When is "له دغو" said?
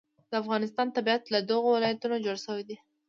1.33-1.67